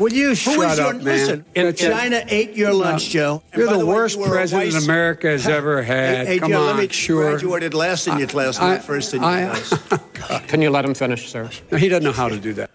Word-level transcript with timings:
Will 0.00 0.12
you 0.14 0.34
shut 0.34 0.54
Who 0.54 0.62
is 0.62 0.78
your, 0.78 0.86
up, 0.88 0.94
man? 0.96 1.04
Listen, 1.04 1.44
China 1.76 2.24
ate 2.28 2.56
your 2.56 2.72
lunch, 2.72 3.10
Joe. 3.10 3.42
And 3.52 3.60
You're 3.60 3.70
by 3.70 3.76
the 3.76 3.84
way, 3.86 3.92
worst 3.94 4.18
you 4.18 4.24
president 4.24 4.72
vice- 4.72 4.84
America 4.84 5.28
has 5.28 5.46
ever 5.46 5.82
had. 5.82 6.16
Hey, 6.16 6.24
hey, 6.34 6.38
Come 6.38 6.52
Joe, 6.52 6.60
on, 6.62 6.66
let 6.68 6.76
me 6.76 6.88
sure. 6.88 7.30
graduated 7.32 7.74
last 7.74 8.08
in 8.08 8.18
your 8.18 8.26
class, 8.26 8.58
I- 8.58 8.76
not 8.76 8.84
first 8.84 9.12
in 9.12 9.20
your 9.20 9.30
I- 9.30 9.44
class. 9.60 10.42
Can 10.48 10.62
you 10.62 10.70
let 10.70 10.86
him 10.86 10.94
finish, 10.94 11.28
sir? 11.30 11.50
No, 11.70 11.76
he 11.76 11.88
doesn't 11.88 12.04
know 12.04 12.12
how 12.12 12.30
to 12.30 12.38
do 12.38 12.54
that. 12.54 12.69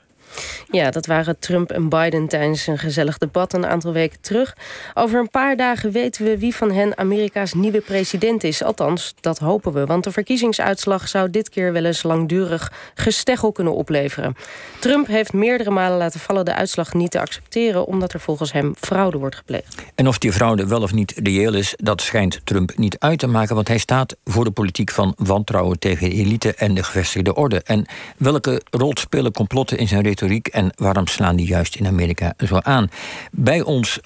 Ja, 0.72 0.92
dat 0.92 1.06
waren 1.06 1.40
Trump 1.40 1.72
en 1.72 1.90
Biden 1.90 2.28
tijdens 2.28 2.68
een 2.68 2.78
gezellig 2.78 3.18
debat 3.18 3.54
een 3.54 3.66
aantal 3.66 3.92
weken 3.92 4.22
terug. 4.22 4.56
Over 4.94 5.20
een 5.20 5.30
paar 5.30 5.56
dagen 5.56 5.92
weten 5.92 6.26
we 6.26 6.38
wie 6.38 6.56
van 6.56 6.72
hen 6.72 6.98
Amerika's 6.98 7.54
nieuwe 7.54 7.82
president 7.82 8.44
is. 8.44 8.64
Althans, 8.64 9.14
dat 9.20 9.40
hopen 9.40 9.74
we, 9.74 9.86
want 9.86 10.04
de 10.04 10.12
verkiezingsuitslag 10.12 11.08
zou 11.08 11.30
dit 11.30 11.50
keer 11.50 11.74
wel 11.74 11.86
eens 11.86 12.04
langdurig 12.04 12.72
gesteggel 12.94 13.52
kunnen 13.52 13.76
opleveren. 13.76 14.36
Trump 14.80 15.08
heeft 15.08 15.34
meerdere 15.34 15.70
malen 15.70 15.98
laten 15.98 16.20
vallen 16.20 16.46
de 16.46 16.54
uitslag 16.54 16.94
niet 16.94 17.12
te 17.12 17.20
accepteren, 17.20 17.86
omdat 17.86 18.14
er 18.14 18.20
volgens 18.20 18.52
hem 18.52 18.74
fraude 18.80 19.18
wordt 19.18 19.36
gepleegd. 19.36 19.76
En 19.96 20.08
of 20.08 20.18
die 20.18 20.32
fraude 20.32 20.68
wel 20.68 20.82
of 20.82 20.94
niet 20.94 21.14
reëel 21.24 21.54
is, 21.54 21.74
dat 21.78 22.02
schijnt 22.02 22.40
Trump 22.44 22.78
niet 22.78 23.00
uit 23.00 23.20
te 23.20 23.28
maken. 23.28 23.56
Want 23.56 23.68
hij 23.68 23.78
staat 23.78 24.16
voor 24.24 24.44
de 24.44 24.52
politiek 24.52 24.92
van 24.92 25.14
wantrouwen 25.18 25.80
tegen 25.80 26.10
de 26.10 26.16
elite 26.16 26.54
en 26.54 26.74
de 26.74 26.84
gevestigde 26.84 27.36
orde. 27.36 27.62
En 27.64 27.86
welke 28.18 28.62
rol 28.70 28.92
spelen 28.96 29.32
complotten 29.32 29.78
in 29.78 29.88
zijn 29.88 30.04
retoriek 30.04 30.48
en 30.56 30.72
waarom 30.76 31.08
slaan 31.08 31.36
die 31.36 31.48
juist 31.48 31.76
in 31.76 31.88
Amerika 31.88 32.34
zo 32.38 32.58
aan? 32.58 32.90
Bij 33.32 33.62
ons 33.62 34.00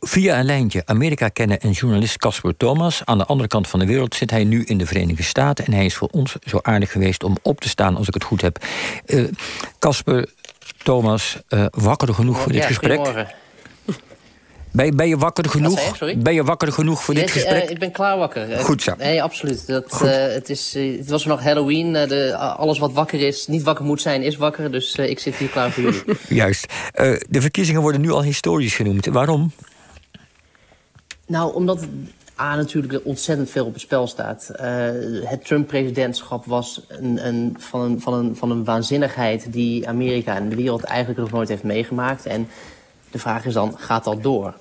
via 0.00 0.38
een 0.38 0.44
lijntje 0.44 0.82
Amerika 0.84 1.28
kennen 1.28 1.60
en 1.60 1.70
journalist 1.70 2.16
Casper 2.16 2.56
Thomas. 2.56 3.02
Aan 3.04 3.18
de 3.18 3.24
andere 3.24 3.48
kant 3.48 3.68
van 3.68 3.78
de 3.78 3.86
wereld 3.86 4.14
zit 4.14 4.30
hij 4.30 4.44
nu 4.44 4.64
in 4.64 4.78
de 4.78 4.86
Verenigde 4.86 5.22
Staten. 5.22 5.64
En 5.64 5.72
hij 5.72 5.84
is 5.84 5.94
voor 5.94 6.08
ons 6.08 6.36
zo 6.40 6.58
aardig 6.62 6.92
geweest 6.92 7.24
om 7.24 7.36
op 7.42 7.60
te 7.60 7.68
staan, 7.68 7.96
als 7.96 8.08
ik 8.08 8.14
het 8.14 8.24
goed 8.24 8.40
heb. 8.40 8.64
Eh, 9.06 9.24
Casper 9.78 10.28
Thomas, 10.82 11.38
eh, 11.48 11.66
wakker 11.70 12.14
genoeg 12.14 12.40
voor 12.40 12.52
dit 12.52 12.60
ja, 12.60 12.66
gesprek? 12.66 13.26
Ben 14.76 14.86
je, 14.86 14.92
ben 14.92 15.08
je 15.08 15.16
wakker 15.16 15.48
genoeg? 15.48 15.96
Sorry? 15.96 16.18
Ben 16.18 16.34
je 16.34 16.44
wakker 16.44 16.72
genoeg 16.72 17.02
voor 17.04 17.14
dit 17.14 17.30
gesprek? 17.30 17.64
eh, 17.64 17.70
ik 17.70 17.78
ben 17.78 17.90
klaar 17.90 18.18
wakker. 18.18 18.52
Eh, 18.52 18.64
Goed 18.64 18.82
zo. 18.82 18.94
Nee, 18.98 19.22
absoluut. 19.22 19.66
Dat, 19.66 20.02
eh, 20.02 20.10
het, 20.10 20.50
is, 20.50 20.74
het 20.74 21.08
was 21.08 21.24
nog 21.24 21.42
Halloween. 21.42 21.92
de, 21.92 22.36
alles 22.36 22.78
wat 22.78 22.92
wakker 22.92 23.20
is, 23.20 23.46
niet 23.46 23.62
wakker 23.62 23.84
moet 23.84 24.00
zijn, 24.00 24.22
is 24.22 24.36
wakker. 24.36 24.72
Dus 24.72 24.94
ik 24.94 25.18
zit 25.18 25.36
hier 25.36 25.48
klaar 25.48 25.70
voor 25.70 25.82
jullie. 25.82 26.02
Juist. 26.28 26.72
De 27.28 27.40
verkiezingen 27.40 27.80
worden 27.80 28.00
nu 28.00 28.10
al 28.10 28.22
historisch 28.22 28.74
genoemd. 28.74 29.06
Waarom? 29.06 29.52
nou, 31.26 31.54
omdat 31.54 31.86
A, 32.40 32.56
natuurlijk 32.56 32.92
er 32.92 33.00
ontzettend 33.04 33.50
veel 33.50 33.66
op 33.66 33.72
het 33.72 33.82
spel 33.82 34.06
staat. 34.06 34.50
Het 35.24 35.44
Trump-presidentschap 35.44 36.44
was 36.44 36.82
een, 36.88 37.26
een, 37.26 37.56
van, 37.58 37.80
een, 37.80 38.00
van, 38.00 38.14
een, 38.14 38.36
van 38.36 38.50
een 38.50 38.64
waanzinnigheid... 38.64 39.52
die 39.52 39.88
Amerika 39.88 40.36
en 40.36 40.48
de 40.48 40.56
wereld 40.56 40.82
eigenlijk 40.84 41.20
nog 41.20 41.30
nooit 41.30 41.48
heeft 41.48 41.62
meegemaakt. 41.62 42.26
En 42.26 42.48
de 43.10 43.18
vraag 43.18 43.44
is 43.44 43.52
dan, 43.54 43.74
gaat 43.78 44.04
dat 44.04 44.22
door? 44.22 44.54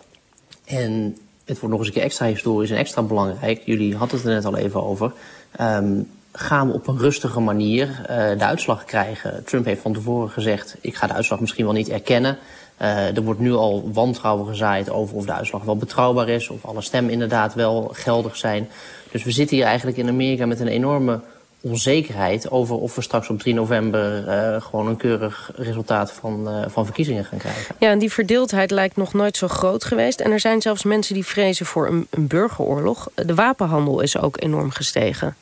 En 0.66 1.18
het 1.46 1.60
wordt 1.60 1.70
nog 1.70 1.78
eens 1.78 1.88
een 1.88 1.94
keer 1.94 2.04
extra 2.04 2.26
historisch 2.26 2.70
en 2.70 2.78
extra 2.78 3.02
belangrijk. 3.02 3.62
Jullie 3.66 3.96
hadden 3.96 4.18
het 4.18 4.28
er 4.28 4.34
net 4.34 4.46
al 4.46 4.58
even 4.58 4.84
over. 4.84 5.12
Ehm, 5.52 6.02
gaan 6.32 6.68
we 6.68 6.74
op 6.74 6.88
een 6.88 6.98
rustige 6.98 7.40
manier 7.40 8.06
eh, 8.08 8.38
de 8.38 8.46
uitslag 8.46 8.86
krijgen? 8.86 9.44
Trump 9.44 9.66
heeft 9.66 9.82
van 9.82 9.94
tevoren 9.94 10.30
gezegd... 10.30 10.76
ik 10.82 10.96
ga 10.96 11.08
de 11.08 11.14
uitslag 11.14 11.40
misschien 11.40 11.66
wel 11.66 11.74
niet 11.74 11.90
erkennen. 11.90 12.38
Eh, 12.78 13.16
er 13.16 13.24
wordt 13.24 13.40
nu 13.40 13.54
al 13.54 13.90
wantrouwen 13.94 14.48
gezaaid 14.48 14.90
over 14.90 15.16
of 15.16 15.26
de 15.26 15.34
uitslag 15.34 15.64
wel 15.64 15.78
betrouwbaar 15.78 16.30
is... 16.30 16.50
of 16.50 16.66
alle 16.66 16.82
stemmen 16.82 17.12
inderdaad 17.12 17.54
wel 17.54 17.90
geldig 17.94 18.36
zijn. 18.36 18.70
Dus 19.12 19.24
we 19.24 19.32
zitten 19.32 19.56
hier 19.56 19.66
eigenlijk 19.66 19.98
in 19.98 20.08
Amerika 20.08 20.46
met 20.46 20.60
een 20.60 20.68
enorme 20.68 21.20
onzekerheid... 21.70 22.52
over 22.52 22.76
of 22.76 22.96
we 22.96 23.02
straks 23.02 23.30
op 23.30 23.40
3 23.40 23.54
november 23.54 24.28
eh, 24.28 24.62
gewoon 24.62 24.88
een 24.88 24.98
keurig 24.98 25.52
resultaat 25.56 26.12
van, 26.12 26.50
eh, 26.50 26.64
van 26.68 26.86
verkiezingen 26.86 27.26
gaan 27.26 27.40
krijgen. 27.40 27.76
Ja, 27.80 27.90
en 27.90 28.00
die 28.00 28.12
verdeeldheid 28.12 28.72
lijkt 28.72 28.96
nog 28.96 29.14
nooit 29.14 29.38
zo 29.38 29.48
groot 29.48 29.84
geweest. 29.84 30.20
En 30.20 30.32
er 30.32 30.40
zijn 30.40 30.62
zelfs 30.62 30.84
mensen 30.84 31.14
die 31.14 31.26
vrezen 31.26 31.66
voor 31.66 31.88
een, 31.88 32.08
een 32.10 32.28
burgeroorlog. 32.28 33.10
De 33.16 33.36
wapenhandel 33.36 34.02
is 34.02 34.20
ook 34.20 34.42
enorm 34.42 34.72
gestegen. 34.72 35.36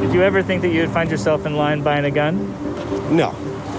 Did 0.00 0.12
you 0.12 0.24
ever 0.24 0.44
think 0.44 0.62
that 0.62 0.70
you 0.70 0.86
would 0.86 0.96
find 0.98 1.08
yourself 1.08 1.44
in 1.44 1.62
line 1.62 1.82
buying 1.82 2.16
a 2.16 2.24
gun? 2.24 2.54
No, 3.08 3.32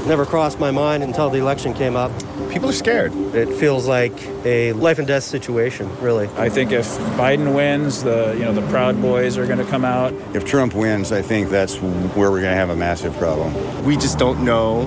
never 0.08 0.26
crossed 0.26 0.60
my 0.60 0.72
mind 0.72 1.04
until 1.04 1.30
the 1.30 1.38
election 1.38 1.74
came 1.74 2.04
up. 2.04 2.12
People 2.52 2.70
are 2.70 2.74
scared. 2.74 3.14
It 3.34 3.48
feels 3.54 3.88
like 3.88 4.12
a 4.46 4.74
life 4.74 5.00
and 5.00 5.08
death 5.08 5.24
situation, 5.24 5.88
really. 6.02 6.28
I 6.38 6.50
think 6.50 6.72
if 6.72 6.86
Biden 7.18 7.54
wins, 7.56 8.04
the 8.04 8.36
you 8.38 8.44
know 8.44 8.54
the 8.54 8.68
Proud 8.70 9.02
Boys 9.02 9.38
are 9.38 9.46
going 9.46 9.66
to 9.66 9.72
come 9.72 9.86
out. 9.86 10.14
If 10.34 10.44
Trump 10.44 10.74
wins, 10.74 11.12
I 11.12 11.22
think 11.22 11.50
that's 11.50 11.78
where 12.16 12.30
we're 12.30 12.42
going 12.42 12.54
to 12.54 12.60
have 12.60 12.70
a 12.70 12.76
massive 12.76 13.18
problem. 13.18 13.54
We 13.86 13.96
just 13.96 14.18
don't 14.18 14.44
know 14.44 14.86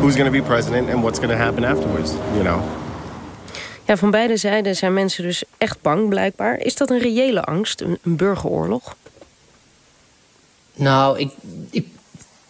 who's 0.00 0.14
going 0.16 0.32
to 0.32 0.40
be 0.40 0.46
president 0.46 0.88
and 0.88 1.02
what's 1.02 1.18
going 1.18 1.30
to 1.30 1.44
happen 1.44 1.64
afterwards, 1.64 2.12
you 2.34 2.42
know. 2.42 2.62
Ja, 3.86 3.96
van 3.96 4.10
beide 4.10 4.36
zijden 4.36 4.76
zijn 4.76 4.92
mensen 4.92 5.22
dus 5.24 5.44
echt 5.58 5.82
bang, 5.82 6.08
blijkbaar. 6.08 6.58
Is 6.58 6.76
dat 6.76 6.90
een 6.90 6.98
reële 6.98 7.44
angst, 7.44 7.80
een, 7.80 7.98
een 8.02 8.16
burgeroorlog? 8.16 8.96
Nou, 10.74 11.18
ik, 11.18 11.30
ik 11.70 11.86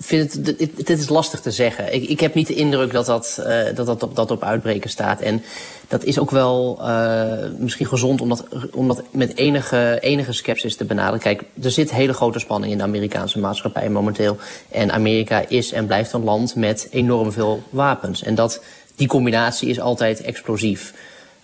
vind 0.04 0.32
het, 0.32 0.56
dit, 0.86 0.98
is 0.98 1.08
lastig 1.08 1.40
te 1.40 1.50
zeggen. 1.50 1.94
Ik, 1.94 2.08
ik 2.08 2.20
heb 2.20 2.34
niet 2.34 2.46
de 2.46 2.54
indruk 2.54 2.92
dat 2.92 3.06
dat, 3.06 3.40
eh, 3.46 3.74
dat, 3.74 3.86
dat, 3.86 4.02
op, 4.02 4.16
dat 4.16 4.30
op 4.30 4.42
uitbreken 4.42 4.90
staat. 4.90 5.20
En 5.20 5.42
dat 5.88 6.04
is 6.04 6.18
ook 6.18 6.30
wel 6.30 6.78
eh, 6.80 7.50
misschien 7.58 7.86
gezond 7.86 8.20
om 8.20 8.28
dat, 8.28 8.44
om 8.72 8.88
dat 8.88 9.02
met 9.10 9.36
enige, 9.36 9.98
enige 10.00 10.32
sceptisch 10.32 10.76
te 10.76 10.84
benaderen. 10.84 11.20
Kijk, 11.20 11.42
er 11.62 11.70
zit 11.70 11.90
hele 11.90 12.12
grote 12.12 12.38
spanning 12.38 12.72
in 12.72 12.78
de 12.78 12.84
Amerikaanse 12.84 13.38
maatschappij 13.38 13.88
momenteel. 13.88 14.36
En 14.70 14.92
Amerika 14.92 15.44
is 15.48 15.72
en 15.72 15.86
blijft 15.86 16.12
een 16.12 16.24
land 16.24 16.54
met 16.54 16.88
enorm 16.90 17.32
veel 17.32 17.62
wapens. 17.70 18.22
En 18.22 18.34
dat, 18.34 18.62
die 18.96 19.08
combinatie 19.08 19.68
is 19.68 19.80
altijd 19.80 20.20
explosief. 20.20 20.92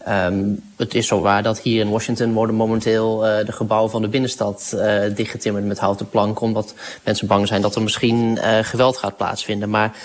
Ehm, 0.04 0.54
het 0.76 0.94
is 0.94 1.06
zo 1.06 1.20
waar 1.20 1.42
dat 1.42 1.60
hier 1.60 1.80
in 1.80 1.90
Washington 1.90 2.32
worden 2.32 2.54
momenteel 2.54 3.26
eh, 3.26 3.46
de 3.46 3.52
gebouwen 3.52 3.90
van 3.90 4.02
de 4.02 4.08
binnenstad 4.08 4.74
eh 4.76 5.14
dichtgetimmerd 5.14 5.64
met 5.64 5.78
houten 5.78 6.08
planken. 6.08 6.42
Omdat 6.42 6.74
mensen 7.04 7.26
bang 7.26 7.48
zijn 7.48 7.62
dat 7.62 7.74
er 7.74 7.82
misschien 7.82 8.38
eh, 8.38 8.58
geweld 8.64 8.96
gaat 8.96 9.16
plaatsvinden. 9.16 9.70
Maar 9.70 9.96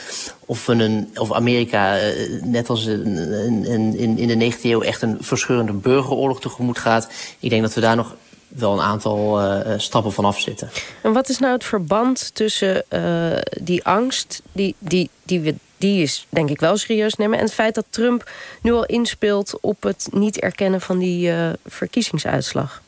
of, 0.45 0.65
we 0.65 0.73
een, 0.73 1.09
of 1.15 1.33
Amerika, 1.33 1.97
net 2.43 2.69
als 2.69 2.85
in, 2.85 3.65
in, 3.65 4.17
in 4.17 4.39
de 4.39 4.51
19e 4.51 4.61
eeuw, 4.61 4.81
echt 4.81 5.01
een 5.01 5.17
verscheurende 5.19 5.73
burgeroorlog 5.73 6.41
tegemoet 6.41 6.77
gaat. 6.77 7.09
Ik 7.39 7.49
denk 7.49 7.61
dat 7.61 7.73
we 7.73 7.81
daar 7.81 7.95
nog 7.95 8.15
wel 8.57 8.73
een 8.73 8.85
aantal 8.85 9.39
eh, 9.39 9.73
eh, 9.73 9.79
stappen 9.79 10.11
vanaf 10.11 10.39
zitten. 10.39 10.69
En 11.01 11.13
wat 11.13 11.29
is 11.29 11.39
nou 11.39 11.53
het 11.53 11.63
verband 11.63 12.35
tussen 12.35 12.83
eh, 12.87 13.41
die 13.61 13.83
angst, 13.83 14.41
die, 14.51 14.75
die, 14.79 15.09
die, 15.23 15.39
we, 15.39 15.55
die 15.77 16.01
is 16.01 16.25
denk 16.29 16.49
ik 16.49 16.59
wel 16.59 16.77
serieus 16.77 17.15
nemen... 17.15 17.37
en 17.37 17.43
het 17.43 17.53
feit 17.53 17.75
dat 17.75 17.85
Trump 17.89 18.31
nu 18.61 18.73
al 18.73 18.85
inspeelt 18.85 19.57
op 19.61 19.83
het 19.83 20.07
niet 20.11 20.39
erkennen 20.39 20.81
van 20.81 20.97
die 20.97 21.31
verkiezingsuitslag? 21.65 22.81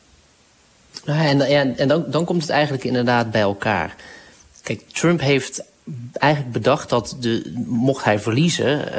Nou 1.05 1.19
en, 1.19 1.49
ja, 1.49 1.65
en 1.75 1.87
dan, 1.87 2.05
dan 2.07 2.25
komt 2.25 2.41
het 2.41 2.49
eigenlijk 2.49 2.83
inderdaad 2.83 3.31
bij 3.31 3.41
elkaar. 3.41 3.95
Kijk, 4.63 4.81
Trump 4.91 5.19
heeft 5.19 5.63
eigenlijk 6.13 6.53
bedacht 6.53 6.89
dat 6.89 7.17
de, 7.19 7.51
mocht 7.65 8.03
hij 8.03 8.19
verliezen, 8.19 8.93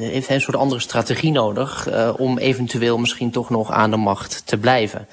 heeft 0.00 0.26
hij 0.26 0.36
een 0.36 0.42
soort 0.42 0.56
andere 0.56 0.80
strategie 0.80 1.32
nodig 1.32 1.88
eh, 1.88 2.14
om 2.16 2.38
eventueel 2.38 2.98
misschien 2.98 3.30
toch 3.30 3.50
nog 3.50 3.70
aan 3.70 3.90
de 3.90 3.96
macht 3.96 4.42
te 4.44 4.56
blijven. 4.56 5.06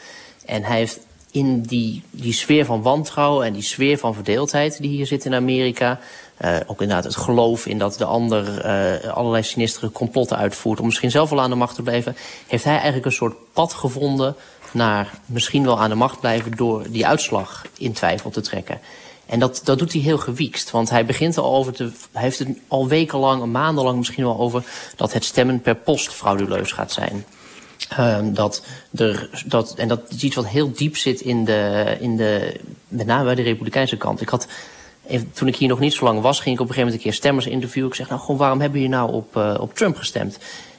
En 0.46 0.64
hij 0.64 0.78
heeft 0.78 1.00
in 1.32 1.62
die, 1.62 2.04
die 2.12 2.34
sfeer 2.34 2.66
van 2.66 2.82
wantrouwen 2.82 3.46
en 3.46 3.54
die 3.54 3.62
sfeer 3.62 3.98
van 3.98 4.14
verdeeldheid 4.14 4.82
die 4.82 4.90
hier 4.90 5.06
zit 5.06 5.26
in 5.26 5.34
Amerika, 5.34 6.00
eh, 6.38 6.56
ook 6.66 6.82
inderdaad 6.82 7.04
het 7.04 7.16
geloof 7.16 7.66
in 7.66 7.78
dat 7.78 7.98
de 7.98 8.06
ander 8.06 8.60
eh, 8.60 9.10
allerlei 9.14 9.44
sinistere 9.44 9.92
complotten 9.92 10.38
uitvoert 10.38 10.80
om 10.80 10.86
misschien 10.86 11.12
zelf 11.12 11.30
wel 11.30 11.42
aan 11.42 11.50
de 11.50 11.56
macht 11.56 11.76
te 11.76 11.82
blijven, 11.82 12.16
heeft 12.48 12.64
hij 12.64 12.74
eigenlijk 12.74 13.06
een 13.06 13.12
soort 13.12 13.36
pad 13.54 13.74
gevonden 13.74 14.36
naar 14.72 15.20
misschien 15.26 15.64
wel 15.64 15.80
aan 15.80 15.90
de 15.90 15.96
macht 15.96 16.20
blijven 16.20 16.52
door 16.52 16.86
die 16.90 17.08
uitslag 17.08 17.66
in 17.78 17.94
twijfel 17.94 18.30
te 18.30 18.42
trekken. 18.42 18.80
En 19.26 19.40
dat, 19.40 19.62
dat 19.64 19.80
doet 19.80 19.94
hij 19.94 20.02
heel 20.02 20.18
gewiekst. 20.18 20.72
Want 20.72 20.90
hij 20.90 21.06
begint 21.06 21.38
al 21.38 21.56
over 21.56 21.74
te. 21.74 21.92
Hij 22.12 22.22
heeft 22.22 22.40
het 22.40 22.50
al 22.68 22.88
wekenlang, 22.88 23.46
maandenlang 23.46 23.98
misschien 23.98 24.24
wel 24.24 24.40
over. 24.40 24.64
dat 24.96 25.14
het 25.14 25.24
stemmen 25.24 25.62
per 25.62 25.76
post 25.76 26.14
frauduleus 26.14 26.72
gaat 26.72 26.92
zijn. 26.92 27.26
Um, 28.00 28.34
dat 28.34 28.64
er, 28.96 29.30
dat, 29.46 29.74
en 29.74 29.88
dat 29.88 30.02
is 30.10 30.24
iets 30.24 30.36
wat 30.36 30.48
heel 30.48 30.72
diep 30.72 30.98
zit 30.98 31.22
in 31.22 31.46
de, 31.46 31.96
in 32.00 32.18
de. 32.18 32.60
met 32.88 33.06
name 33.06 33.24
bij 33.24 33.36
de 33.36 33.42
Republikeinse 33.42 33.98
kant. 33.98 34.22
Ik 34.22 34.30
had. 34.30 34.48
Toen 35.34 35.48
ik 35.48 35.56
hier 35.56 35.68
nog 35.68 35.80
niet 35.80 35.94
zo 35.94 36.04
lang 36.04 36.22
was, 36.22 36.40
ging 36.40 36.56
ik 36.56 36.62
op 36.62 36.68
een 36.68 36.74
gegeven 36.74 36.86
moment 36.86 36.96
een 36.96 37.12
keer 37.12 37.20
stemmers 37.20 37.46
interviewen. 37.46 37.90
Ik 37.90 37.96
zeg, 37.96 38.10
nou 38.10 38.22
gewoon, 38.22 38.38
waarom 38.38 38.62
hebben 38.62 38.80
jullie 38.80 38.96
nou 38.96 39.12
op, 39.12 39.36
uh, 39.36 39.58
op 39.60 39.74
Trump 39.74 39.98
gestemd? 39.98 40.38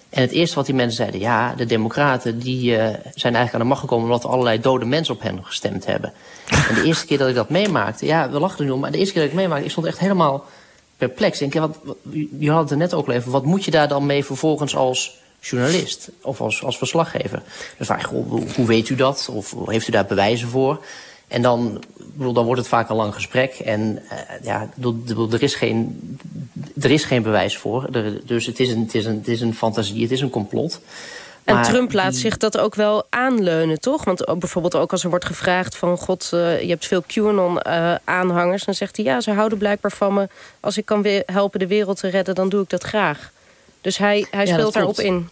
En 0.09 0.23
het 0.23 0.31
eerste 0.31 0.55
wat 0.55 0.67
die 0.67 0.75
mensen 0.75 0.97
zeiden, 0.97 1.21
ja, 1.21 1.55
de 1.55 1.67
democraten 1.67 2.39
die 2.39 2.71
uh, 2.71 2.79
zijn 3.15 3.35
eigenlijk 3.35 3.53
aan 3.53 3.61
de 3.61 3.67
macht 3.67 3.81
gekomen 3.81 4.05
omdat 4.05 4.25
er 4.25 4.31
allerlei 4.31 4.61
dode 4.61 4.85
mensen 4.85 5.15
op 5.15 5.23
hen 5.23 5.45
gestemd 5.45 5.87
hebben. 5.87 6.13
En 6.69 6.75
de 6.75 6.83
eerste 6.83 7.07
keer 7.07 7.19
dat 7.19 7.29
ik 7.29 7.35
dat 7.35 7.51
meemaakte, 7.51 8.07
ja, 8.07 8.31
we 8.31 8.41
lachten 8.41 8.59
er 8.59 8.65
nu 8.65 8.71
om, 8.71 8.81
maar 8.81 8.91
de 8.91 8.99
eerste 8.99 9.13
keer 9.13 9.23
dat 9.23 9.31
ik 9.31 9.37
meemaakte, 9.37 9.65
ik 9.65 9.71
stond 9.71 9.87
echt 9.87 9.99
helemaal 9.99 10.45
perplex. 10.97 11.41
Ik 11.41 11.53
denk, 11.53 11.67
wat, 11.67 11.97
je 12.39 12.51
had 12.51 12.63
het 12.63 12.71
er 12.71 12.77
net 12.77 12.95
ook 12.95 13.09
al 13.09 13.21
wat 13.25 13.45
moet 13.45 13.65
je 13.65 13.71
daar 13.71 13.89
dan 13.89 14.07
mee 14.07 14.25
vervolgens 14.25 14.77
als 14.77 15.19
journalist 15.51 16.09
of 16.23 16.41
als, 16.41 16.63
als 16.63 16.79
verslaggever? 16.79 17.43
Dan 17.77 17.87
vraag 17.87 18.01
je, 18.01 18.07
hoe, 18.07 18.43
hoe 18.55 18.67
weet 18.67 18.89
u 18.89 18.95
dat? 18.95 19.29
Of 19.33 19.55
heeft 19.67 19.89
u 19.89 19.93
daar 19.93 20.07
bewijzen 20.07 20.49
voor? 20.49 20.85
En 21.29 21.43
dan 21.43 21.83
bedoel, 21.99 22.33
dan 22.33 22.45
wordt 22.45 22.61
het 22.61 22.69
vaak 22.69 22.89
een 22.89 22.97
lang 22.97 23.15
gesprek. 23.15 23.55
En 23.55 24.03
uh, 24.13 24.19
ja, 24.43 24.69
bedoel, 24.75 25.33
er, 25.33 25.43
is 25.43 25.55
geen, 25.55 26.19
er 26.81 26.91
is 26.91 27.05
geen 27.05 27.23
bewijs 27.23 27.57
voor. 27.57 27.89
Er, 27.93 28.27
dus 28.27 28.47
het 28.47 28.61
is, 28.61 28.71
een, 28.71 28.81
het, 28.81 28.95
is 28.95 29.05
een, 29.05 29.17
het 29.17 29.29
is 29.29 29.41
een 29.41 29.55
fantasie, 29.55 30.03
het 30.03 30.11
is 30.11 30.21
een 30.21 30.31
complot. 30.31 30.81
En 31.45 31.55
Maar 31.55 31.65
Trump 31.65 31.93
laat 31.93 32.15
zich 32.15 32.37
dat 32.37 32.59
ook 32.59 32.75
wel 32.75 33.07
aanleunen, 33.11 33.81
toch? 33.81 34.05
Want 34.05 34.25
bijvoorbeeld 34.39 34.77
ook 34.77 34.93
als 34.93 35.05
er 35.05 35.11
wordt 35.11 35.25
gevraagd 35.25 35.77
van... 35.77 35.99
god, 35.99 36.29
eh, 36.33 36.61
je 36.61 36.69
hebt 36.69 36.87
veel 36.87 37.03
QAnon-aanhangers. 37.07 38.65
dan 38.65 38.75
zegt 38.75 38.97
hij, 38.97 39.05
ja, 39.05 39.21
ze 39.21 39.31
houden 39.31 39.59
blijkbaar 39.59 39.93
van 39.93 40.15
me. 40.15 40.29
Als 40.61 40.77
ik 40.77 40.85
kan 40.85 41.07
helpen 41.27 41.59
de 41.59 41.67
wereld 41.67 42.01
te 42.01 42.09
redden, 42.09 42.35
dan 42.35 42.49
doe 42.49 42.63
ik 42.63 42.71
dat 42.71 42.83
graag. 42.83 43.33
Dus 43.87 43.99
hij, 43.99 44.27
hij 44.31 44.47
speelt 44.47 44.73
daarop 44.73 45.01
in. 45.01 45.29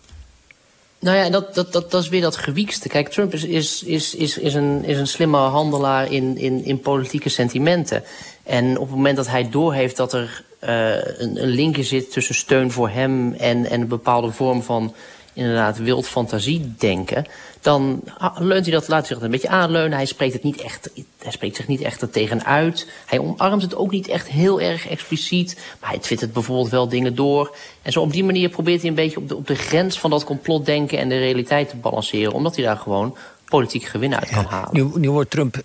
Nou 0.99 1.17
ja, 1.17 1.31
dat, 1.31 1.55
dat, 1.55 1.73
dat, 1.73 1.91
dat 1.91 2.03
is 2.03 2.09
weer 2.09 2.21
dat 2.21 2.37
gewiekste. 2.37 2.89
Kijk, 2.89 3.09
Trump 3.09 3.33
is, 3.33 3.45
is, 3.45 3.83
is, 3.83 4.15
is, 4.15 4.39
is, 4.39 4.55
een, 4.55 4.85
is 4.85 4.99
een 4.99 5.06
slimme 5.06 5.37
handelaar 5.37 6.12
in, 6.12 6.37
in, 6.37 6.65
in 6.65 6.81
politieke 6.81 7.29
sentimenten. 7.29 8.05
En 8.43 8.79
op 8.79 8.87
het 8.87 8.97
moment 8.97 9.17
dat 9.17 9.29
hij 9.29 9.51
doorheeft 9.51 9.97
dat 9.97 10.12
er 10.12 10.45
eh, 10.59 10.95
een, 10.95 11.43
een 11.43 11.49
linkje 11.49 11.83
zit 11.83 12.12
tussen 12.12 12.35
steun 12.35 12.71
voor 12.71 12.89
hem 12.89 13.33
en, 13.33 13.71
en 13.71 13.81
een 13.81 13.89
bepaalde 13.89 14.31
vorm 14.31 14.62
van 14.62 14.95
inderdaad 15.35 15.79
wild 15.79 16.09
fantasiedenken, 16.09 17.27
dan 17.61 18.01
ah, 18.19 18.37
leunt 18.39 18.65
hij 18.65 18.75
dat, 18.75 18.89
laat 18.89 19.07
zich 19.07 19.17
dat 19.17 19.25
een 19.25 19.31
beetje 19.31 19.49
aanleunen. 19.49 19.97
Hij 19.97 20.07
spreekt, 20.07 20.33
het 20.33 20.43
niet 20.43 20.61
echt, 20.61 20.91
hij 21.19 21.33
spreekt 21.33 21.57
zich 21.57 21.69
niet 21.69 21.81
echt 21.81 22.03
er 22.03 22.11
tegenuit. 22.11 22.89
Hij 23.07 23.19
omarmt 23.19 23.63
het 23.63 23.77
ook 23.77 23.91
niet 23.91 24.09
echt 24.09 24.29
heel 24.29 24.61
erg 24.61 24.89
expliciet. 24.89 25.61
Maar 25.81 25.91
hij 25.91 25.99
twittert 25.99 26.33
bijvoorbeeld 26.33 26.71
wel 26.71 26.89
dingen 26.89 27.15
door. 27.15 27.57
En 27.83 27.93
zo 27.93 28.01
op 28.01 28.13
die 28.13 28.25
manier 28.25 28.49
probeert 28.49 28.81
hij 28.81 28.89
een 28.89 28.97
beetje 28.97 29.17
op 29.17 29.29
de, 29.29 29.37
op 29.37 29.47
de 29.47 29.55
grens 29.55 29.99
van 29.99 30.11
dat 30.11 30.25
complotdenken 30.25 30.99
en 30.99 31.09
de 31.09 31.19
realiteit 31.19 31.69
te 31.69 31.77
balanceren. 31.77 32.33
Omdat 32.33 32.57
hij 32.57 32.65
daar 32.65 32.77
gewoon 32.77 33.17
politiek 33.45 33.85
gewin 33.85 34.15
uit 34.15 34.31
kan 34.31 34.45
halen. 34.45 34.69
Nu, 34.73 34.91
nu 34.95 35.11
wordt 35.11 35.31
Trump 35.31 35.63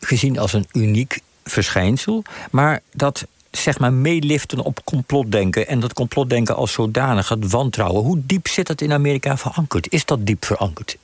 gezien 0.00 0.38
als 0.38 0.52
een 0.52 0.66
uniek 0.72 1.20
verschijnsel. 1.44 2.22
Maar 2.50 2.80
dat 2.92 3.26
zeg 3.50 3.78
maar 3.78 3.92
meeliften 3.92 4.60
op 4.60 4.84
complotdenken... 4.84 5.68
en 5.68 5.80
dat 5.80 5.92
complotdenken 5.92 6.56
als 6.56 6.72
zodanig, 6.72 7.28
het 7.28 7.50
wantrouwen... 7.50 8.02
hoe 8.02 8.18
diep 8.24 8.48
zit 8.48 8.66
dat 8.66 8.80
in 8.80 8.92
Amerika 8.92 9.36
verankerd? 9.36 9.92
Is 9.92 10.04
dat 10.04 10.26
diep 10.26 10.44
verankerd? 10.44 10.96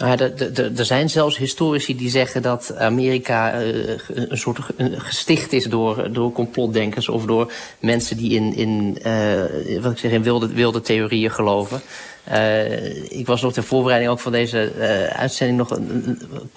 Nou 0.00 0.18
er 0.76 0.84
zijn 0.84 1.10
zelfs 1.10 1.36
historici 1.36 1.96
die 1.96 2.10
zeggen 2.10 2.42
dat 2.42 2.76
Amerika 2.76 3.52
eh, 3.52 3.98
een 4.06 4.38
soort 4.38 4.58
gesticht 4.78 5.52
is 5.52 5.64
door, 5.64 6.12
door 6.12 6.32
complotdenkers 6.32 7.08
of 7.08 7.24
door 7.24 7.52
mensen 7.78 8.16
die 8.16 8.30
in, 8.30 8.54
in, 8.54 8.98
eh, 9.02 9.80
wat 9.80 9.92
ik 9.92 9.98
zeg, 9.98 10.10
in 10.10 10.22
wilde, 10.22 10.48
wilde 10.48 10.80
theorieën 10.80 11.30
geloven. 11.30 11.80
Eh, 12.24 13.18
ik 13.18 13.26
was 13.26 13.42
nog 13.42 13.52
ter 13.52 13.62
voorbereiding 13.62 14.12
ook 14.12 14.20
van 14.20 14.32
deze 14.32 14.70
eh, 14.70 15.18
uitzending 15.18 15.58
nog 15.58 15.78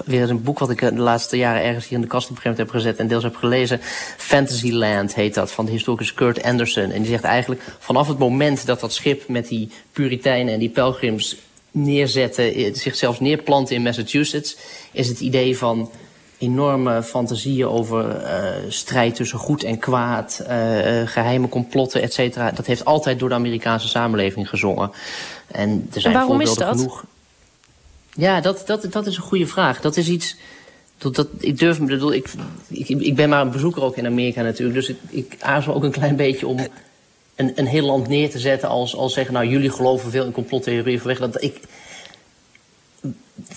weer 0.05 0.21
eens 0.21 0.29
een 0.29 0.43
boek 0.43 0.59
wat 0.59 0.69
ik 0.69 0.81
eh, 0.81 0.89
de 0.89 1.01
laatste 1.01 1.37
jaren 1.37 1.63
ergens 1.63 1.87
hier 1.87 1.95
in 1.95 2.01
de 2.01 2.07
kast 2.07 2.29
op 2.29 2.39
een 2.43 2.55
heb 2.55 2.69
gezet 2.69 2.97
en 2.97 3.07
deels 3.07 3.23
heb 3.23 3.35
gelezen. 3.35 3.79
Fantasyland 4.17 5.15
heet 5.15 5.33
dat, 5.33 5.51
van 5.51 5.65
de 5.65 5.71
historicus 5.71 6.13
Kurt 6.13 6.43
Anderson. 6.43 6.91
En 6.91 7.01
die 7.01 7.11
zegt 7.11 7.23
eigenlijk 7.23 7.61
vanaf 7.79 8.07
het 8.07 8.17
moment 8.17 8.65
dat 8.65 8.79
dat 8.79 8.93
schip 8.93 9.27
met 9.27 9.47
die 9.47 9.71
puriteinen 9.91 10.53
en 10.53 10.59
die 10.59 10.69
pelgrims 10.69 11.37
neerzetten, 11.71 12.75
zichzelf 12.75 13.19
neerplanten 13.19 13.75
in 13.75 13.81
Massachusetts, 13.81 14.57
is 14.91 15.07
het 15.07 15.19
idee 15.19 15.57
van 15.57 15.91
enorme 16.37 17.03
fantasieën 17.03 17.67
over 17.67 18.21
strijd 18.67 19.15
tussen 19.15 19.39
goed 19.39 19.63
en 19.63 19.79
kwaad, 19.79 20.43
eh, 20.47 21.01
eh, 21.01 21.07
geheime 21.07 21.49
complotten, 21.49 22.01
et 22.01 22.13
cetera. 22.13 22.51
Dat 22.51 22.65
heeft 22.65 22.85
altijd 22.85 23.19
door 23.19 23.29
de 23.29 23.35
Amerikaanse 23.35 23.87
samenleving 23.87 24.49
gezongen. 24.49 24.91
En 25.53 25.87
er 25.93 26.01
zijn 26.01 26.13
waarom 26.13 26.41
is 26.41 26.53
dat? 26.53 26.77
genoeg. 26.77 27.05
Ja, 28.15 28.41
dat, 28.41 28.63
dat, 28.65 28.87
dat 28.89 29.05
is 29.05 29.15
een 29.15 29.23
goede 29.23 29.47
vraag. 29.47 29.81
Dat 29.81 29.97
is 29.97 30.07
iets. 30.07 30.35
Dat, 30.97 31.15
dat, 31.15 31.27
ik 31.39 31.59
durf 31.59 31.79
me, 31.79 31.85
bedoel, 31.85 32.13
ik, 32.13 32.29
ik, 32.67 32.87
ik 32.87 33.15
ben 33.15 33.29
maar 33.29 33.41
een 33.41 33.51
bezoeker 33.51 33.83
ook 33.83 33.97
in 33.97 34.05
Amerika 34.05 34.41
natuurlijk. 34.41 34.75
Dus 34.75 34.89
ik, 34.89 34.97
ik 35.09 35.35
aarzel 35.39 35.73
ook 35.73 35.83
een 35.83 35.91
klein 35.91 36.15
beetje 36.15 36.47
om 36.47 36.59
een, 37.35 37.51
een 37.55 37.65
heel 37.65 37.85
land 37.85 38.07
neer 38.07 38.29
te 38.29 38.39
zetten 38.39 38.69
als, 38.69 38.95
als 38.95 39.13
zeggen, 39.13 39.33
nou 39.33 39.47
jullie 39.47 39.71
geloven 39.71 40.11
veel 40.11 40.25
in 40.25 40.31
complottheorieën 40.31 40.99
vanwege 40.99 41.21
dat. 41.21 41.43
Ik, 41.43 41.59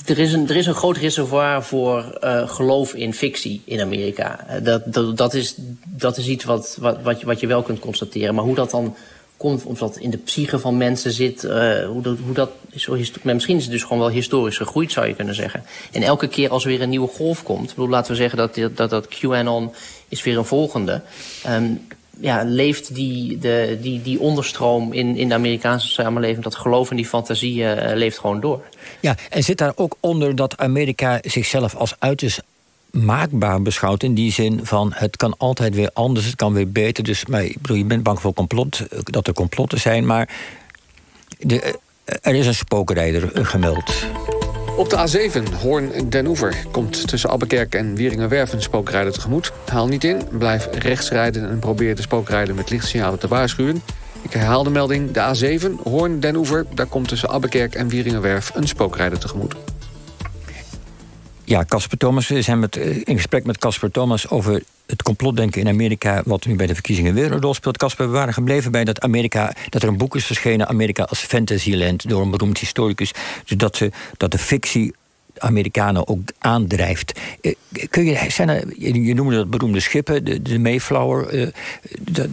er 0.04 0.19
is, 0.19 0.32
een, 0.32 0.49
er 0.49 0.56
is 0.56 0.66
een 0.66 0.75
groot 0.75 0.96
reservoir 0.96 1.62
voor 1.62 2.19
eh, 2.20 2.49
geloof 2.49 2.94
in 2.94 3.14
fictie 3.14 3.62
in 3.64 3.81
Amerika. 3.81 4.46
Eh, 4.46 4.64
dat, 4.64 4.92
dat, 4.92 5.16
dat, 5.16 5.34
is, 5.34 5.54
dat 5.84 6.16
is 6.16 6.28
iets 6.28 6.44
wat, 6.44 6.76
wat, 6.81 7.02
wat, 7.02 7.20
je, 7.20 7.26
wat 7.26 7.40
je 7.40 7.46
wel 7.46 7.62
kunt 7.62 7.78
constateren. 7.78 8.34
Maar 8.34 8.44
hoe 8.44 8.54
dat 8.54 8.70
dan 8.70 8.96
komt, 9.37 9.65
of 9.65 9.79
dat 9.79 9.97
in 9.97 10.11
de 10.11 10.17
psyche 10.17 10.59
van 10.59 10.77
mensen 10.77 11.12
zit, 11.12 11.44
eh, 11.44 11.87
hoe 11.87 12.03
dat, 12.03 12.17
hoe 12.25 12.35
dat 12.35 12.50
is 12.71 12.88
misschien 13.23 13.56
is 13.56 13.62
het 13.62 13.73
dus 13.73 13.83
gewoon 13.83 13.99
wel 13.99 14.11
historisch 14.11 14.56
gegroeid, 14.56 14.93
zou 14.93 15.06
je 15.06 15.15
kunnen 15.15 15.35
zeggen. 15.35 15.65
En 15.93 16.03
elke 16.03 16.29
keer 16.29 16.50
als 16.50 16.62
er 16.62 16.69
weer 16.69 16.83
een 16.83 16.88
nieuwe 16.88 17.09
golf 17.09 17.43
komt, 17.43 17.69
bedoel, 17.69 17.88
laten 17.88 18.11
we 18.11 18.17
zeggen 18.17 18.38
dat 18.38 18.55
dat, 18.77 18.91
dat, 18.91 19.09
QAnon 19.09 19.73
is 20.09 20.23
weer 20.23 20.38
een 20.38 20.44
volgende. 20.44 21.03
ehm, 21.43 21.65
ja, 22.21 22.43
leeft 22.44 22.94
die, 22.94 23.38
de, 23.38 23.79
die, 23.81 24.03
die 24.03 24.21
onderstroom 24.21 24.93
in, 24.93 25.17
in 25.17 25.29
de 25.29 25.35
Amerikaanse 25.35 25.88
samenleving, 25.88 26.44
dat 26.44 26.55
geloof 26.55 26.91
in 26.91 26.97
die 26.97 27.06
fantasieën, 27.06 27.79
eh, 27.79 27.97
leeft 27.97 28.19
gewoon 28.19 28.41
door. 28.41 28.62
Ja, 29.00 29.17
en 29.31 29.43
zit 29.43 29.59
daar 29.59 29.73
ook 29.77 29.97
onder 30.00 30.37
dat 30.37 30.56
Amerika 30.56 31.19
zichzelf 31.23 31.75
als 31.75 31.94
uiterst 31.99 32.43
maakbaar 32.91 33.62
beschouwt... 33.62 34.03
in 34.03 34.15
die 34.15 34.33
zin 34.33 34.61
van 34.62 34.93
het 34.94 35.17
kan 35.17 35.35
altijd 35.38 35.75
weer 35.75 35.91
anders, 35.93 36.27
het 36.27 36.37
kan 36.37 36.53
weer 36.53 36.71
beter. 36.71 37.05
Dus 37.05 37.27
maar, 37.27 37.44
ik 37.44 37.61
bedoel, 37.61 37.77
je 37.77 37.85
bent 37.85 38.03
bang 38.03 38.21
voor 38.21 38.33
complot, 38.33 38.81
eh, 38.81 38.99
dat 39.03 39.27
er 39.27 39.33
complotten 39.33 39.81
zijn... 39.81 40.06
maar 40.06 40.29
eh, 41.49 41.59
er 42.05 42.35
is 42.35 42.47
een 42.47 42.55
spookrijder 42.55 43.31
gemeld. 43.47 43.94
Op 44.77 44.91
de 44.91 45.31
A7 45.31 45.55
Hoorn-Den 45.62 46.27
Oever 46.27 46.56
komt 46.71 47.09
tussen 47.09 47.31
Abbekerk 47.31 47.75
en 47.75 47.94
Wieringenwerf 47.94 48.53
een 48.53 48.62
spookrijder 48.62 49.12
tegemoet. 49.12 49.53
Haal 49.67 49.87
niet 49.87 50.05
in, 50.05 50.23
blijf 50.38 50.69
rechts 50.79 51.11
rijden 51.11 51.50
en 51.50 51.59
probeer 51.59 51.97
de 51.97 52.03
spookrijder 52.03 52.55
met 52.55 52.71
lichtsignalen 52.71 53.19
te 53.19 53.29
waarschuwen. 53.29 53.83
Ik 54.23 54.33
herhaal 54.33 54.62
de 54.62 54.71
melding, 54.71 55.11
de 55.11 55.59
A7 55.61 55.83
Hoorn-Den 55.83 56.37
Oever, 56.37 56.67
daar 56.75 56.87
komt 56.87 57.09
tussen 57.09 57.29
Abbekerk 57.29 57.75
en 57.75 57.88
Wieringenwerf 57.88 58.50
een 58.55 58.69
spookrijder 58.69 59.19
tegemoet. 59.19 59.55
Ja, 61.46 61.64
Casper 61.64 61.98
Thomas, 61.98 62.28
we 62.28 62.43
zijn 62.43 62.70
eh, 62.70 62.96
in 63.04 63.16
gesprek 63.16 63.44
met 63.44 63.58
Casper 63.58 63.90
Thomas 63.90 64.28
over 64.28 64.62
het 64.87 65.02
complotdenken 65.02 65.60
in 65.60 65.69
Amerika, 65.69 66.22
wat 66.25 66.46
nu 66.46 66.56
bij 66.56 66.66
de 66.66 66.75
verkiezingen 66.75 67.14
weer 67.14 67.32
een 67.32 67.40
rol 67.40 67.54
speelt. 67.54 67.76
Casper, 67.76 68.06
we 68.06 68.12
waren 68.12 68.34
gebleven 68.34 68.72
bij 68.72 68.84
dat 68.84 69.00
Amerika, 69.00 69.52
dat 69.69 69.82
er 69.82 69.88
een 69.88 69.96
boek 69.96 70.16
is 70.16 70.26
verschenen, 70.26 70.69
Amerika 70.69 71.02
als 71.02 71.20
Fantasyland, 71.20 72.08
door 72.08 72.22
een 72.22 72.31
beroemd 72.31 72.58
historicus. 72.58 73.12
Dus 73.44 73.56
dat, 73.56 73.76
ze, 73.76 73.90
dat 74.16 74.31
de 74.31 74.38
fictie 74.38 74.94
Amerikanen 75.38 76.08
ook 76.08 76.20
aandrijft. 76.38 77.20
Eh, 77.40 77.54
Kun 77.90 78.04
je, 78.04 78.25
zijn 78.28 78.49
er, 78.49 78.64
je 78.78 79.14
noemde 79.14 79.37
dat 79.37 79.50
beroemde 79.50 79.81
schippen, 79.81 80.44
de, 80.44 80.58
Mayflower, 80.58 81.28
eh, 81.28 81.49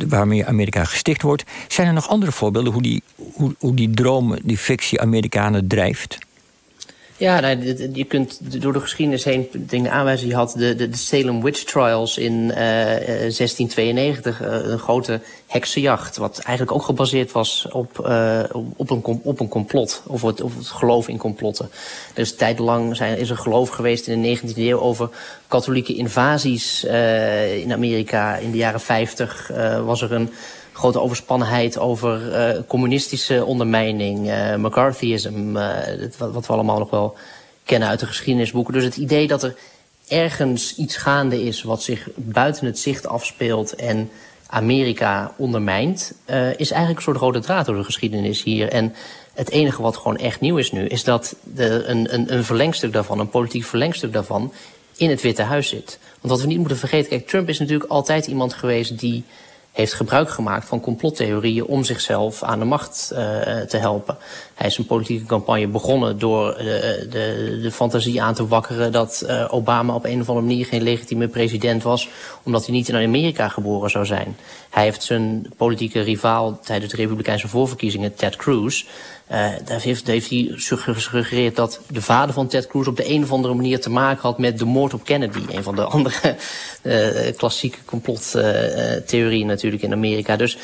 waarmee 0.07 0.45
Amerika 0.45 0.83
gesticht 0.83 1.21
wordt. 1.21 1.43
Zijn 1.67 1.87
er 1.87 1.93
nog 1.93 2.07
andere 2.09 2.31
voorbeelden 2.31 2.73
hoe 2.73 2.81
die, 2.81 3.03
hoe, 3.33 3.55
hoe 3.59 3.75
die 3.75 3.89
droom, 3.89 4.37
die 4.43 4.57
fictie 4.57 5.01
Amerikanen 5.01 5.67
drijft? 5.67 6.17
Ja, 7.23 7.39
nou, 7.39 7.57
je 7.93 8.03
kunt 8.03 8.61
door 8.61 8.73
de 8.73 8.79
geschiedenis 8.79 9.23
heen 9.23 9.47
dingen 9.51 9.91
aanwijzen. 9.91 10.27
Je 10.27 10.35
had 10.35 10.53
de, 10.57 10.75
de, 10.75 10.89
Salem 10.91 11.43
Witch 11.43 11.63
Trials 11.63 12.17
in 12.17 12.51
eh, 12.51 12.91
eh, 12.91 13.07
1692, 13.07 14.41
eh, 14.41 14.71
een 14.71 14.79
grote 14.79 15.19
heksenjacht. 15.47 16.17
Wat 16.17 16.39
eigenlijk 16.39 16.77
ook 16.77 16.83
gebaseerd 16.83 17.31
was 17.31 17.67
op, 17.71 17.99
eh, 17.99 18.43
op, 18.75 18.89
een, 18.89 19.19
op 19.23 19.39
een 19.39 19.47
complot, 19.47 20.03
of 20.07 20.21
het, 20.21 20.39
het 20.39 20.67
geloof 20.67 21.07
in 21.07 21.17
complotten. 21.17 21.69
Dus 22.13 22.35
tijdelang 22.35 22.95
zijn, 22.95 23.17
is 23.17 23.29
er 23.29 23.37
geloof 23.37 23.69
geweest 23.69 24.07
in 24.07 24.21
de 24.21 24.39
19e 24.39 24.57
eeuw 24.57 24.79
over 24.79 25.09
katholieke 25.47 25.95
invasies 25.95 26.85
eh, 26.85 27.57
in 27.57 27.73
Amerika. 27.73 28.35
In 28.35 28.51
de 28.51 28.57
jaren 28.57 28.79
50 28.79 29.51
eh, 29.51 29.85
was 29.85 30.01
er 30.01 30.11
een 30.11 30.29
grote 30.73 31.01
overspannenheid 31.01 31.79
over 31.79 32.33
eh, 32.33 32.59
communistische 32.67 33.45
ondermijning, 33.45 34.29
eh 34.29 34.55
McCarthyism, 34.55 35.57
eh, 35.57 36.07
wat, 36.17 36.33
wat 36.33 36.47
we 36.47 36.53
allemaal 36.53 36.79
nog 36.79 36.89
wel 36.89 37.15
kennen 37.63 37.89
uit 37.89 37.99
de 37.99 38.05
geschiedenisboeken. 38.05 38.73
Dus 38.73 38.83
het 38.83 38.97
idee 38.97 39.27
dat 39.27 39.43
er 39.43 39.55
ergens 40.07 40.75
iets 40.75 40.97
gaande 40.97 41.43
is 41.43 41.63
wat 41.63 41.83
zich 41.83 42.09
buiten 42.15 42.65
het 42.65 42.79
zicht 42.79 43.07
afspeelt 43.07 43.75
en 43.75 44.09
Amerika 44.47 45.33
ondermijnt, 45.37 46.13
is 46.57 46.71
eigenlijk 46.71 46.95
een 46.95 47.01
soort 47.01 47.17
rode 47.17 47.39
draad 47.39 47.65
door 47.65 47.75
de 47.75 47.83
geschiedenis 47.83 48.43
hier. 48.43 48.69
En 48.69 48.93
het 49.33 49.49
enige 49.49 49.81
wat 49.81 49.97
gewoon 49.97 50.17
echt 50.17 50.39
nieuw 50.39 50.57
is 50.57 50.71
nu, 50.71 50.87
is 50.87 51.03
dat 51.03 51.35
de, 51.43 51.83
een, 51.85 52.13
een, 52.13 52.33
een 52.33 52.43
verlengstuk 52.43 52.93
daarvan, 52.93 53.19
een 53.19 53.29
politiek 53.29 53.63
verlengstuk 53.63 54.13
daarvan, 54.13 54.53
in 54.97 55.09
het 55.09 55.21
Witte 55.21 55.41
Huis 55.41 55.67
zit. 55.67 55.99
Want 56.21 56.33
wat 56.33 56.41
we 56.41 56.47
niet 56.47 56.57
moeten 56.57 56.77
vergeten, 56.77 57.09
kijk, 57.09 57.27
Trump 57.27 57.49
is 57.49 57.59
natuurlijk 57.59 57.89
altijd 57.89 58.27
iemand 58.27 58.53
geweest 58.53 58.99
die 58.99 59.23
heeft 59.73 59.93
gebruik 59.93 60.29
gemaakt 60.29 60.67
van 60.67 60.79
complottheorieën 60.79 61.65
om 61.65 61.83
zichzelf 61.83 62.43
aan 62.43 62.59
de 62.59 62.65
macht 62.65 63.09
uh, 63.13 63.19
te 63.59 63.77
helpen. 63.77 64.17
Hij 64.53 64.67
is 64.67 64.77
een 64.77 64.85
politieke 64.85 65.25
campagne 65.25 65.67
begonnen 65.67 66.19
door 66.19 66.57
de, 66.57 67.07
de, 67.09 67.59
de 67.61 67.71
fantasie 67.71 68.21
aan 68.21 68.33
te 68.33 68.47
wakkeren 68.47 68.91
dat 68.91 69.23
uh, 69.27 69.47
Obama 69.49 69.95
op 69.95 70.05
een 70.05 70.21
of 70.21 70.29
andere 70.29 70.47
manier 70.47 70.65
geen 70.65 70.83
legitieme 70.83 71.27
president 71.27 71.83
was, 71.83 72.09
omdat 72.43 72.65
hij 72.65 72.75
niet 72.75 72.89
in 72.89 72.95
Amerika 72.95 73.49
geboren 73.49 73.89
zou 73.89 74.05
zijn. 74.05 74.35
Hij 74.69 74.83
heeft 74.83 75.03
zijn 75.03 75.53
politieke 75.57 76.01
rivaal 76.01 76.59
tijdens 76.59 76.91
de 76.91 76.97
Republikeinse 76.97 77.47
voorverkiezingen, 77.47 78.15
Ted 78.15 78.35
Cruz, 78.35 78.85
uh, 79.33 79.39
daar 79.65 79.81
heeft, 79.81 80.07
hij 80.07 80.21
gesuggereerd 80.55 81.55
dat 81.55 81.79
de 81.87 82.01
vader 82.01 82.33
van 82.33 82.47
Ted 82.47 82.67
Cruz 82.67 82.87
op 82.87 82.97
de 82.97 83.09
een 83.09 83.23
of 83.23 83.31
andere 83.31 83.53
manier 83.53 83.81
te 83.81 83.89
maken 83.89 84.21
had 84.21 84.37
met 84.37 84.59
de 84.59 84.65
moord 84.65 84.93
op 84.93 85.03
Kennedy. 85.03 85.39
Een 85.49 85.63
van 85.63 85.75
de 85.75 85.83
andere 85.83 86.35
uh, 86.81 87.35
klassieke 87.37 87.77
complottheorieën 87.85 89.47
natuurlijk 89.47 89.83
in 89.83 89.91
Amerika. 89.91 90.35
Dus 90.35 90.57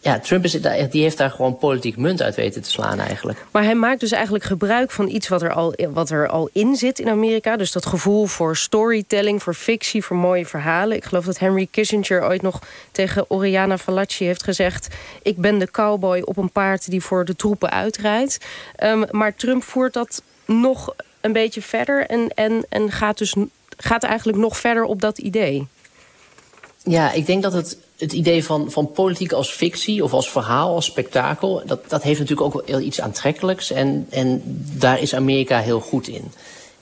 ja, 0.00 0.18
Trump 0.18 0.44
is, 0.44 0.52
die 0.90 1.02
heeft 1.02 1.18
daar 1.18 1.30
gewoon 1.30 1.58
politiek 1.58 1.96
munt 1.96 2.22
uit 2.22 2.34
weten 2.34 2.62
te 2.62 2.70
slaan 2.70 2.98
eigenlijk. 2.98 3.44
Maar 3.50 3.64
hij 3.64 3.74
maakt 3.74 4.00
dus 4.00 4.12
eigenlijk 4.12 4.44
gebruik 4.44 4.90
van 4.90 5.08
iets 5.08 5.28
wat 5.28 5.42
er 5.42 5.52
al, 5.52 5.74
wat 5.90 6.10
er 6.10 6.28
al 6.28 6.48
in 6.52 6.76
zit 6.76 6.98
in 6.98 7.08
Amerika. 7.08 7.56
Dus 7.56 7.72
dat 7.72 7.86
gevoel 7.86 8.26
voor 8.26 8.56
storytelling, 8.56 9.42
voor 9.42 9.54
fictie, 9.54 10.04
voor 10.04 10.16
mooie 10.16 10.46
verhalen. 10.46 10.96
Ik 10.96 11.04
geloof 11.04 11.24
dat 11.24 11.38
Henry 11.38 11.68
Kissinger 11.70 12.24
ooit 12.24 12.42
nog 12.42 12.60
tegen 12.92 13.30
Oriana 13.30 13.78
Fallaci 13.78 14.24
heeft 14.24 14.42
gezegd... 14.42 14.88
ik 15.22 15.36
ben 15.36 15.58
de 15.58 15.70
cowboy 15.70 16.20
op 16.20 16.36
een 16.36 16.50
paard 16.50 16.90
die 16.90 17.02
voor 17.02 17.24
de 17.24 17.36
troepen 17.36 17.70
uitrijdt. 17.70 18.04
Um, 18.82 19.04
maar 19.10 19.34
Trump 19.34 19.62
voert 19.62 19.92
dat 19.92 20.22
nog 20.44 20.94
een 21.20 21.32
beetje 21.32 21.62
verder 21.62 22.06
en, 22.06 22.28
en, 22.34 22.66
en 22.68 22.90
gaat 22.90 23.18
dus 23.18 23.34
gaat 23.76 24.02
eigenlijk 24.02 24.38
nog 24.38 24.56
verder 24.56 24.84
op 24.84 25.00
dat 25.00 25.18
idee. 25.18 25.66
Ja, 26.82 27.12
ik 27.12 27.26
denk 27.26 27.42
dat 27.42 27.52
het, 27.52 27.78
het 27.96 28.12
idee 28.12 28.44
van, 28.44 28.70
van 28.70 28.92
politiek 28.92 29.32
als 29.32 29.50
fictie 29.50 30.04
of 30.04 30.12
als 30.12 30.30
verhaal, 30.30 30.74
als 30.74 30.84
spektakel, 30.84 31.62
dat, 31.66 31.88
dat 31.88 32.02
heeft 32.02 32.20
natuurlijk 32.20 32.56
ook 32.56 32.66
wel 32.66 32.80
iets 32.80 33.00
aantrekkelijks. 33.00 33.70
En, 33.70 34.06
en 34.10 34.42
daar 34.78 35.00
is 35.00 35.14
Amerika 35.14 35.60
heel 35.60 35.80
goed 35.80 36.08
in. 36.08 36.32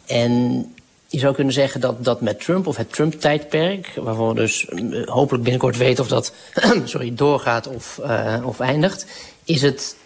En 0.07 0.65
je 1.07 1.19
zou 1.19 1.35
kunnen 1.35 1.53
zeggen 1.53 1.81
dat, 1.81 2.05
dat 2.05 2.21
met 2.21 2.41
Trump 2.41 2.67
of 2.67 2.77
het 2.77 2.93
Trump-tijdperk, 2.93 3.93
waarvan 3.97 4.29
we 4.29 4.35
dus 4.35 4.67
hopelijk 5.05 5.43
binnenkort 5.43 5.77
weten 5.77 6.05
of 6.05 6.11
dat 6.11 6.33
sorry, 6.85 7.15
doorgaat 7.15 7.67
of, 7.67 8.01
uh, 8.03 8.43
of 8.45 8.61
eindigt, 8.61 9.07
is 9.45 9.63
het 9.63 9.97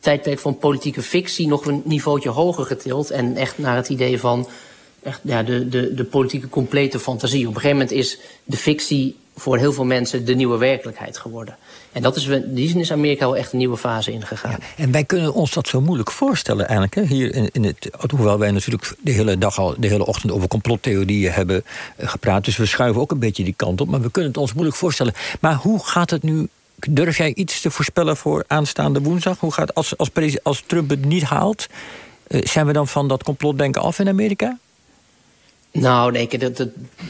tijdperk 0.00 0.38
van 0.38 0.58
politieke 0.58 1.02
fictie 1.02 1.46
nog 1.46 1.66
een 1.66 1.82
niveautje 1.84 2.28
hoger 2.28 2.64
getild. 2.64 3.10
En 3.10 3.36
echt 3.36 3.58
naar 3.58 3.76
het 3.76 3.88
idee 3.88 4.20
van 4.20 4.48
echt, 5.02 5.20
ja, 5.22 5.42
de, 5.42 5.68
de, 5.68 5.94
de 5.94 6.04
politieke 6.04 6.48
complete 6.48 6.98
fantasie. 6.98 7.48
Op 7.48 7.54
een 7.54 7.60
gegeven 7.60 7.76
moment 7.76 7.96
is 7.96 8.18
de 8.44 8.56
fictie 8.56 9.16
voor 9.36 9.58
heel 9.58 9.72
veel 9.72 9.84
mensen 9.84 10.24
de 10.24 10.34
nieuwe 10.34 10.58
werkelijkheid 10.58 11.18
geworden. 11.18 11.56
En 11.92 12.02
dat 12.02 12.16
is, 12.16 12.26
in 12.26 12.54
die 12.54 12.68
zin 12.68 12.80
is 12.80 12.92
Amerika 12.92 13.24
wel 13.24 13.36
echt 13.36 13.52
een 13.52 13.58
nieuwe 13.58 13.76
fase 13.76 14.12
ingegaan. 14.12 14.50
Ja, 14.50 14.58
en 14.76 14.92
wij 14.92 15.04
kunnen 15.04 15.34
ons 15.34 15.52
dat 15.52 15.68
zo 15.68 15.80
moeilijk 15.80 16.10
voorstellen 16.10 16.68
eigenlijk. 16.68 16.94
Hè? 16.94 17.02
Hier 17.02 17.34
in, 17.34 17.48
in 17.52 17.64
het, 17.64 17.90
hoewel 18.10 18.38
wij 18.38 18.50
natuurlijk 18.50 18.94
de 19.00 19.10
hele 19.10 19.38
dag 19.38 19.58
al, 19.58 19.74
de 19.78 19.86
hele 19.86 20.06
ochtend 20.06 20.32
over 20.32 20.48
complottheorieën 20.48 21.32
hebben 21.32 21.64
gepraat. 21.98 22.44
Dus 22.44 22.56
we 22.56 22.66
schuiven 22.66 23.00
ook 23.00 23.10
een 23.10 23.18
beetje 23.18 23.44
die 23.44 23.54
kant 23.56 23.80
op. 23.80 23.88
Maar 23.88 24.00
we 24.00 24.10
kunnen 24.10 24.30
het 24.30 24.40
ons 24.40 24.52
moeilijk 24.52 24.76
voorstellen. 24.76 25.14
Maar 25.40 25.54
hoe 25.54 25.84
gaat 25.84 26.10
het 26.10 26.22
nu 26.22 26.48
Durf 26.78 27.16
jij 27.16 27.34
iets 27.34 27.60
te 27.60 27.70
voorspellen 27.70 28.16
voor 28.16 28.44
aanstaande 28.46 29.00
woensdag? 29.00 29.40
Hoe 29.40 29.52
gaat 29.52 29.74
als, 29.74 29.96
als, 29.96 30.10
als 30.42 30.62
Trump 30.66 30.90
het 30.90 31.04
niet 31.04 31.22
haalt, 31.22 31.66
uh, 32.28 32.40
zijn 32.44 32.66
we 32.66 32.72
dan 32.72 32.88
van 32.88 33.08
dat 33.08 33.22
complotdenken 33.22 33.82
af 33.82 33.98
in 33.98 34.08
Amerika? 34.08 34.58
Nou, 35.72 36.12
nee, 36.12 36.28
de, 36.28 36.38
de, 36.38 36.52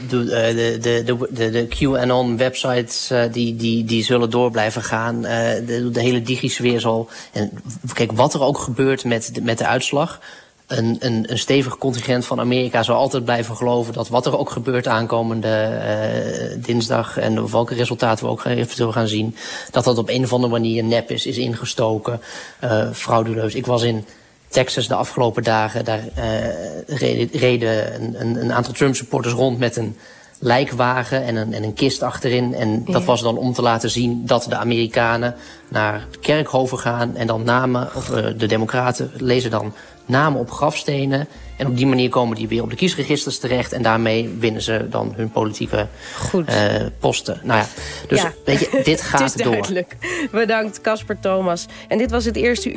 de, 0.09 0.77
de, 0.81 1.27
de, 1.31 1.49
de 1.49 1.67
QAnon-websites 1.67 3.11
uh, 3.11 3.23
die, 3.31 3.55
die, 3.55 3.85
die 3.85 4.03
zullen 4.03 4.29
door 4.29 4.51
blijven 4.51 4.83
gaan. 4.83 5.21
De, 5.21 5.89
de 5.91 6.01
hele 6.01 6.21
digisfeer 6.21 6.79
zal... 6.79 7.09
En 7.31 7.51
kijk, 7.93 8.11
wat 8.11 8.33
er 8.33 8.41
ook 8.41 8.57
gebeurt 8.57 9.03
met 9.03 9.29
de, 9.33 9.41
met 9.41 9.57
de 9.57 9.65
uitslag... 9.65 10.19
Een, 10.69 10.97
een, 10.99 11.31
een 11.31 11.39
stevig 11.39 11.77
contingent 11.77 12.25
van 12.25 12.39
Amerika 12.39 12.83
zal 12.83 12.95
altijd 12.95 13.23
blijven 13.23 13.55
geloven... 13.55 13.93
dat 13.93 14.07
wat 14.07 14.25
er 14.25 14.37
ook 14.37 14.49
gebeurt 14.49 14.87
aankomende 14.87 15.79
uh, 16.57 16.63
dinsdag... 16.65 17.17
en 17.17 17.51
welke 17.51 17.75
resultaten 17.75 18.25
we 18.25 18.31
ook 18.31 18.45
eventueel 18.45 18.91
gaan 18.91 19.07
zien... 19.07 19.35
dat 19.71 19.83
dat 19.83 19.97
op 19.97 20.09
een 20.09 20.23
of 20.23 20.33
andere 20.33 20.51
manier 20.51 20.83
nep 20.83 21.11
is, 21.11 21.25
is 21.25 21.37
ingestoken, 21.37 22.21
uh, 22.63 22.91
frauduleus. 22.91 23.55
Ik 23.55 23.65
was 23.65 23.83
in 23.83 24.05
Texas 24.47 24.87
de 24.87 24.95
afgelopen 24.95 25.43
dagen. 25.43 25.85
Daar 25.85 26.03
uh, 26.17 26.97
reden, 26.97 27.39
reden 27.39 28.03
een, 28.21 28.41
een, 28.41 28.53
aantal 28.53 28.73
Trump-supporters 28.73 29.33
rond 29.33 29.59
met 29.59 29.75
een 29.75 29.97
lijkwagen 30.39 31.23
en 31.23 31.35
een, 31.35 31.53
en 31.53 31.63
een 31.63 31.73
kist 31.73 32.03
achterin. 32.03 32.53
En 32.53 32.85
dat 32.85 33.05
was 33.05 33.21
dan 33.21 33.37
om 33.37 33.53
te 33.53 33.61
laten 33.61 33.89
zien 33.89 34.25
dat 34.25 34.45
de 34.49 34.55
Amerikanen 34.55 35.35
naar 35.67 36.07
kerkhoven 36.21 36.79
gaan... 36.79 37.15
en 37.15 37.27
dan 37.27 37.43
namen, 37.43 37.89
of 37.95 38.05
de 38.37 38.47
democraten 38.47 39.11
lezen 39.17 39.51
dan 39.51 39.73
namen 40.09 40.39
op 40.39 40.51
grafstenen... 40.51 41.27
En 41.59 41.67
op 41.67 41.77
die 41.77 41.87
manier 41.87 42.09
komen 42.09 42.35
die 42.35 42.47
weer 42.47 42.61
op 42.61 42.69
de 42.69 42.75
kiesregisters 42.75 43.39
terecht. 43.39 43.73
En 43.73 43.81
daarmee 43.81 44.35
winnen 44.39 44.61
ze 44.61 44.87
dan 44.89 45.13
hun 45.15 45.29
politieke 45.31 45.87
uh, 46.33 46.45
posten. 46.99 47.41
Nou 47.43 47.59
ja, 47.59 47.67
dus 48.07 48.21
ja. 48.21 48.33
weet 48.45 48.59
je, 48.59 48.81
dit 48.83 49.01
gaat 49.01 49.19
het 49.31 49.35
is 49.35 49.43
door. 49.43 49.51
Duidelijk. 49.51 49.95
Bedankt, 50.31 50.81
Casper 50.81 51.19
Thomas. 51.19 51.65
En 51.87 51.97
dit 51.97 52.11
was 52.11 52.25
het 52.25 52.35
eerste 52.35 52.63
uur. 52.63 52.67